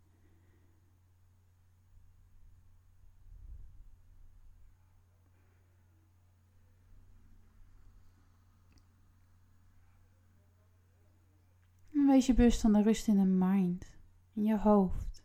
Wees 12.15 12.25
je 12.25 12.33
bewust 12.33 12.61
van 12.61 12.73
de 12.73 12.81
rust 12.81 13.07
in 13.07 13.15
de 13.15 13.45
mind, 13.45 13.91
in 14.33 14.43
je 14.43 14.57
hoofd. 14.57 15.23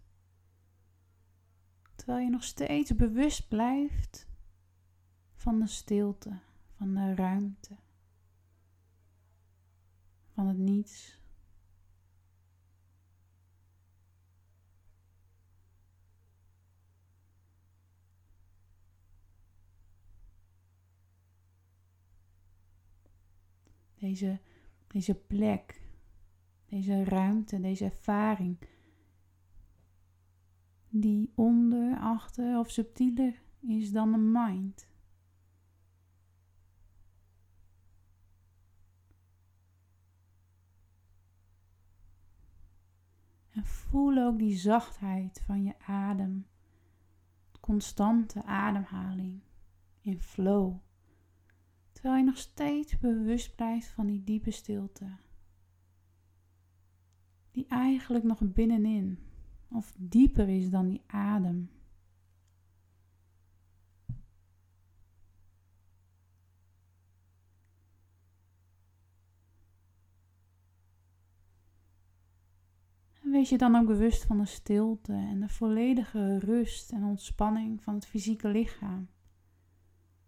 Terwijl 1.95 2.25
je 2.25 2.31
nog 2.31 2.45
steeds 2.45 2.97
bewust 2.97 3.49
blijft 3.49 4.29
van 5.35 5.61
de 5.61 5.67
stilte, 5.67 6.39
van 6.77 6.95
de 6.95 7.15
ruimte, 7.15 7.77
van 10.35 10.47
het 10.47 10.59
niets. 10.59 11.19
Deze, 23.95 24.41
deze 24.87 25.15
plek 25.15 25.90
deze 26.71 27.05
ruimte, 27.05 27.61
deze 27.61 27.85
ervaring, 27.85 28.59
die 30.89 31.33
onder, 31.35 31.99
achter 31.99 32.59
of 32.59 32.71
subtieler 32.71 33.43
is 33.61 33.93
dan 33.93 34.13
de 34.13 34.19
mind. 34.19 34.89
En 43.51 43.65
voel 43.65 44.19
ook 44.19 44.39
die 44.39 44.57
zachtheid 44.57 45.43
van 45.47 45.65
je 45.65 45.79
adem, 45.79 46.47
constante 47.61 48.45
ademhaling 48.45 49.41
in 50.01 50.21
flow, 50.21 50.77
terwijl 51.93 52.17
je 52.17 52.25
nog 52.25 52.39
steeds 52.39 52.99
bewust 52.99 53.55
blijft 53.55 53.89
van 53.89 54.07
die 54.07 54.25
diepe 54.25 54.51
stilte 54.51 55.19
die 57.51 57.67
eigenlijk 57.69 58.25
nog 58.25 58.39
binnenin 58.43 59.19
of 59.69 59.95
dieper 59.99 60.49
is 60.49 60.71
dan 60.71 60.89
die 60.89 61.03
adem. 61.07 61.71
wees 73.31 73.49
je 73.49 73.59
dan 73.59 73.77
ook 73.77 73.87
bewust 73.87 74.25
van 74.25 74.39
de 74.39 74.47
stilte 74.47 75.13
en 75.13 75.41
de 75.41 75.49
volledige 75.49 76.39
rust 76.39 76.93
en 76.93 77.05
ontspanning 77.05 77.83
van 77.83 77.95
het 77.95 78.07
fysieke 78.07 78.49
lichaam. 78.49 79.09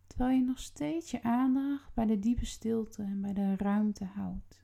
Terwijl 0.06 0.36
je 0.36 0.44
nog 0.44 0.58
steeds 0.58 1.10
je 1.10 1.22
aandacht 1.22 1.94
bij 1.94 2.06
de 2.06 2.18
diepe 2.18 2.46
stilte 2.46 3.02
en 3.02 3.20
bij 3.20 3.32
de 3.32 3.56
ruimte 3.56 4.04
houdt. 4.04 4.61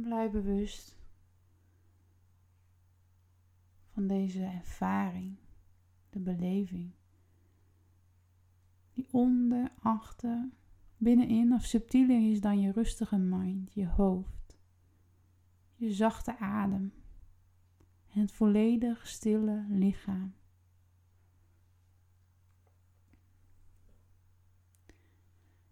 Blijf 0.00 0.30
bewust 0.30 0.96
van 3.92 4.06
deze 4.06 4.44
ervaring, 4.44 5.36
de 6.10 6.18
beleving, 6.18 6.92
die 8.92 9.08
onder, 9.10 9.72
achter, 9.80 10.48
binnenin 10.96 11.52
of 11.52 11.64
subtieler 11.64 12.30
is 12.30 12.40
dan 12.40 12.60
je 12.60 12.72
rustige 12.72 13.16
mind, 13.16 13.72
je 13.72 13.86
hoofd, 13.86 14.58
je 15.74 15.92
zachte 15.92 16.38
adem 16.38 16.92
en 18.12 18.20
het 18.20 18.32
volledig 18.32 19.06
stille 19.06 19.64
lichaam. 19.68 20.34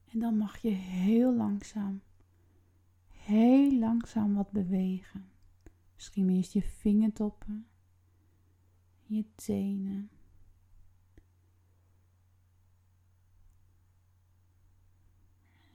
En 0.04 0.18
dan 0.18 0.36
mag 0.36 0.58
je 0.58 0.70
heel 0.70 1.34
langzaam 1.34 2.02
heel 3.24 3.78
langzaam 3.78 4.34
wat 4.34 4.50
bewegen. 4.50 5.30
Misschien 5.94 6.28
eerst 6.28 6.52
je 6.52 6.62
vingertoppen, 6.62 7.66
je 9.02 9.24
tenen. 9.34 10.10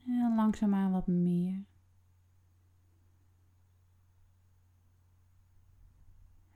En 0.06 0.36
langzaamaan 0.36 0.92
wat 0.92 1.08
meer. 1.08 1.66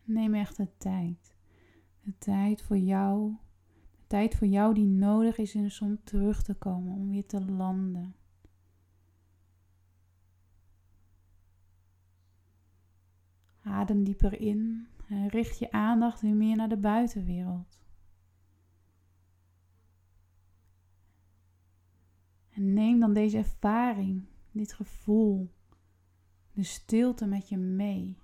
Neem 0.03 0.33
echt 0.33 0.57
de 0.57 0.77
tijd. 0.77 1.35
De 2.01 2.17
tijd 2.17 2.61
voor 2.61 2.77
jou. 2.77 3.35
De 3.91 4.07
tijd 4.07 4.35
voor 4.35 4.47
jou 4.47 4.73
die 4.73 4.87
nodig 4.87 5.37
is 5.37 5.81
om 5.81 6.03
terug 6.03 6.43
te 6.43 6.53
komen, 6.53 6.93
om 6.93 7.09
weer 7.09 7.25
te 7.25 7.45
landen. 7.45 8.15
Adem 13.63 14.03
dieper 14.03 14.41
in 14.41 14.87
en 15.07 15.27
richt 15.27 15.59
je 15.59 15.71
aandacht 15.71 16.21
weer 16.21 16.35
meer 16.35 16.55
naar 16.55 16.69
de 16.69 16.77
buitenwereld. 16.77 17.81
En 22.49 22.73
neem 22.73 22.99
dan 22.99 23.13
deze 23.13 23.37
ervaring, 23.37 24.25
dit 24.51 24.73
gevoel, 24.73 25.53
de 26.51 26.63
stilte 26.63 27.25
met 27.25 27.49
je 27.49 27.57
mee. 27.57 28.17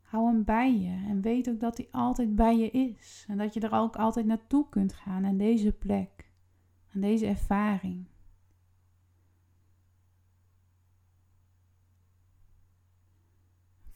Hou 0.00 0.26
hem 0.26 0.44
bij 0.44 0.78
je 0.78 1.04
en 1.08 1.20
weet 1.20 1.48
ook 1.48 1.60
dat 1.60 1.76
hij 1.76 1.88
altijd 1.90 2.34
bij 2.34 2.56
je 2.56 2.70
is. 2.70 3.24
En 3.28 3.38
dat 3.38 3.54
je 3.54 3.60
er 3.60 3.72
ook 3.72 3.96
altijd 3.96 4.26
naartoe 4.26 4.68
kunt 4.68 4.92
gaan 4.92 5.24
aan 5.24 5.36
deze 5.36 5.72
plek, 5.72 6.30
aan 6.94 7.00
deze 7.00 7.26
ervaring. 7.26 8.06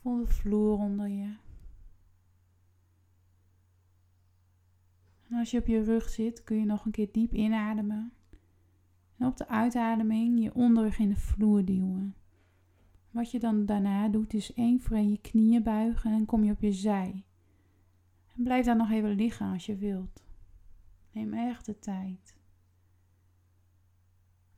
Voel 0.07 0.25
de 0.25 0.27
vloer 0.27 0.79
onder 0.79 1.09
je. 1.09 1.37
En 5.29 5.39
als 5.39 5.51
je 5.51 5.59
op 5.59 5.67
je 5.67 5.83
rug 5.83 6.09
zit, 6.09 6.45
kun 6.45 6.59
je 6.59 6.65
nog 6.65 6.85
een 6.85 6.91
keer 6.91 7.09
diep 7.13 7.33
inademen. 7.33 8.13
En 9.17 9.27
op 9.27 9.37
de 9.37 9.49
uitademing 9.49 10.43
je 10.43 10.55
onderrug 10.55 10.99
in 10.99 11.09
de 11.09 11.17
vloer 11.17 11.65
duwen. 11.65 12.15
Wat 13.11 13.31
je 13.31 13.39
dan 13.39 13.67
daarna 13.67 14.09
doet, 14.09 14.35
is 14.35 14.53
één 14.55 14.81
voor 14.81 14.97
één 14.97 15.11
je 15.11 15.21
knieën 15.21 15.63
buigen 15.63 16.13
en 16.13 16.25
kom 16.25 16.45
je 16.45 16.53
op 16.53 16.61
je 16.61 16.73
zij. 16.73 17.25
En 18.37 18.43
blijf 18.43 18.65
daar 18.65 18.77
nog 18.77 18.91
even 18.91 19.15
liggen 19.15 19.53
als 19.53 19.67
je 19.67 19.77
wilt. 19.77 20.25
Neem 21.13 21.33
echt 21.33 21.67
de 21.67 21.79
tijd. 21.79 22.37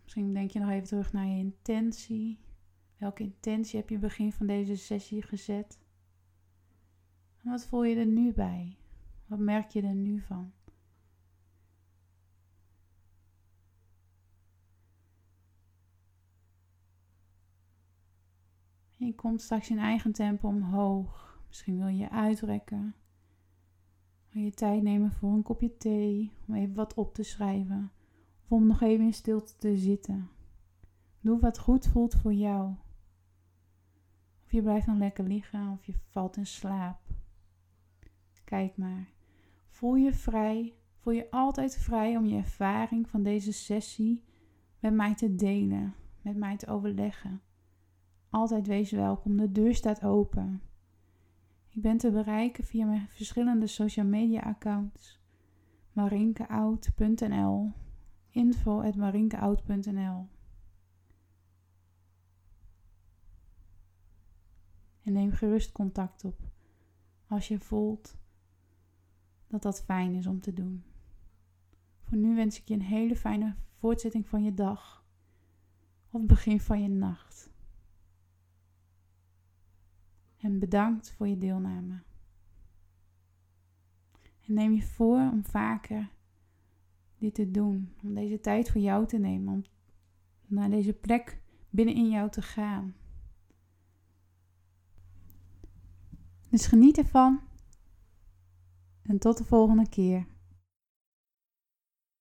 Misschien 0.03 0.33
denk 0.33 0.51
je 0.51 0.59
nog 0.59 0.71
even 0.71 0.89
terug 0.89 1.13
naar 1.13 1.27
je 1.27 1.39
intentie. 1.39 2.39
Welke 2.99 3.23
intentie 3.23 3.79
heb 3.79 3.89
je 3.89 3.99
begin 3.99 4.33
van 4.33 4.47
deze 4.47 4.77
sessie 4.77 5.23
gezet? 5.23 5.79
En 7.43 7.51
wat 7.51 7.67
voel 7.67 7.85
je 7.85 7.97
er 7.97 8.07
nu 8.07 8.33
bij? 8.33 8.77
Wat 9.27 9.39
merk 9.39 9.71
je 9.71 9.83
er 9.83 9.95
nu 9.95 10.21
van? 10.21 10.53
Je 18.97 19.15
komt 19.15 19.41
straks 19.41 19.71
in 19.71 19.79
eigen 19.79 20.13
tempo 20.13 20.49
omhoog. 20.49 21.41
Misschien 21.47 21.79
wil 21.79 21.87
je 21.87 22.11
uitrekken. 22.11 22.95
Wil 24.29 24.43
je 24.43 24.51
tijd 24.51 24.83
nemen 24.83 25.13
voor 25.13 25.33
een 25.33 25.43
kopje 25.43 25.77
thee, 25.77 26.33
om 26.47 26.55
even 26.55 26.75
wat 26.75 26.95
op 26.95 27.15
te 27.15 27.23
schrijven. 27.23 27.93
Of 28.45 28.53
om 28.53 28.67
nog 28.67 28.81
even 28.81 29.05
in 29.05 29.15
stilte 29.15 29.57
te 29.57 29.77
zitten. 29.77 30.29
Doe 31.21 31.41
wat 31.41 31.59
goed 31.59 31.87
voelt 31.87 32.15
voor 32.15 32.33
jou. 32.33 32.75
Of 34.49 34.55
je 34.55 34.63
blijft 34.63 34.87
nog 34.87 34.99
lekker 34.99 35.25
liggen 35.25 35.71
of 35.71 35.85
je 35.85 35.95
valt 36.11 36.37
in 36.37 36.47
slaap. 36.47 37.01
Kijk 38.45 38.77
maar. 38.77 39.09
Voel 39.69 39.95
je 39.95 40.13
vrij, 40.13 40.75
voel 40.97 41.13
je 41.13 41.31
altijd 41.31 41.77
vrij 41.77 42.17
om 42.17 42.27
je 42.27 42.37
ervaring 42.37 43.09
van 43.09 43.23
deze 43.23 43.53
sessie 43.53 44.25
met 44.79 44.95
mij 44.95 45.15
te 45.15 45.35
delen, 45.35 45.95
met 46.23 46.37
mij 46.37 46.57
te 46.57 46.67
overleggen. 46.67 47.41
Altijd 48.31 48.67
wees 48.67 48.91
welkom, 48.91 49.37
de 49.37 49.53
deur 49.53 49.75
staat 49.75 50.05
open. 50.05 50.63
Ik 51.69 51.83
ben 51.83 51.97
te 51.97 52.11
bereiken 52.11 52.65
via 52.65 52.87
mijn 52.87 53.09
verschillende 53.09 53.67
social 53.67 54.07
media 54.07 54.41
accounts. 54.41 55.21
marinkeout.nl 55.93 57.73
info 58.31 58.81
En 65.09 65.15
neem 65.15 65.33
gerust 65.33 65.73
contact 65.73 66.25
op 66.25 66.41
als 67.27 67.49
je 67.49 67.59
voelt 67.59 68.17
dat 69.47 69.63
dat 69.63 69.83
fijn 69.83 70.15
is 70.15 70.27
om 70.27 70.41
te 70.41 70.53
doen. 70.53 70.85
Voor 72.01 72.19
nu 72.19 72.35
wens 72.35 72.61
ik 72.61 72.69
je 72.69 72.75
een 72.75 72.83
hele 72.83 73.17
fijne 73.17 73.55
voortzetting 73.79 74.27
van 74.27 74.45
je 74.45 74.55
dag 74.55 75.05
of 76.11 76.27
begin 76.27 76.61
van 76.61 76.83
je 76.83 76.89
nacht. 76.89 77.51
En 80.37 80.59
bedankt 80.59 81.11
voor 81.11 81.29
je 81.29 81.39
deelname. 81.39 82.03
En 84.47 84.55
neem 84.55 84.73
je 84.73 84.83
voor 84.83 85.31
om 85.33 85.45
vaker 85.45 86.11
dit 87.19 87.35
te 87.35 87.51
doen, 87.51 87.95
om 88.03 88.15
deze 88.15 88.41
tijd 88.41 88.71
voor 88.71 88.81
jou 88.81 89.07
te 89.07 89.19
nemen, 89.19 89.65
om 90.49 90.55
naar 90.55 90.71
deze 90.71 90.93
plek 90.93 91.41
binnenin 91.71 92.11
jou 92.11 92.31
te 92.31 92.43
gaan. 92.43 92.95
Dus 96.51 96.67
geniet 96.67 96.99
ervan 96.99 97.41
en 99.03 99.19
tot 99.19 99.39
de 99.39 99.45
volgende 99.45 99.89
keer. 99.89 100.27